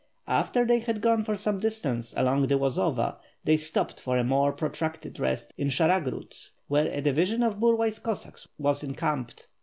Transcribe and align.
After 0.27 0.65
they 0.65 0.79
had 0.79 0.99
gone 0.99 1.23
for 1.23 1.37
some 1.37 1.59
distance 1.59 2.11
along 2.17 2.47
the 2.47 2.55
Lozova, 2.57 3.17
they 3.43 3.55
stopped 3.55 3.99
for 3.99 4.17
a 4.17 4.23
more 4.23 4.51
protracted 4.51 5.19
rest 5.19 5.53
in 5.59 5.67
Sharagrod 5.67 6.33
where 6.67 6.87
a 6.87 7.01
division 7.01 7.43
of 7.43 7.59
Burlay's 7.59 7.99
Cossack's 7.99 8.47
was 8.57 8.81
encamped. 8.81 9.47